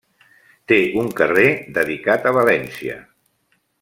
[0.71, 1.45] Té un carrer
[1.77, 2.97] dedicat a València.